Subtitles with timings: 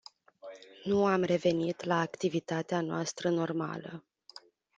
[0.83, 4.03] Nu am revenit la activitatea noastră normală.